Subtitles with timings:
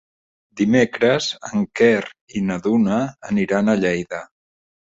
[0.61, 2.09] Dimecres en Quer
[2.39, 2.99] i na Duna
[3.33, 4.27] aniran a Lleida.